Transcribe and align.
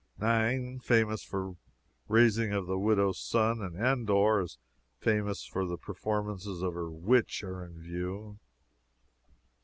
Nain, 0.19 0.79
famous 0.79 1.21
for 1.23 1.49
the 1.51 1.55
raising 2.07 2.51
of 2.53 2.65
the 2.65 2.79
widow's 2.79 3.19
son, 3.19 3.61
and 3.61 3.75
Endor, 3.79 4.39
as 4.39 4.57
famous 4.97 5.45
for 5.45 5.63
the 5.63 5.77
performances 5.77 6.63
of 6.63 6.73
her 6.73 6.89
witch 6.89 7.43
are 7.43 7.63
in 7.63 7.79
view. 7.79 8.39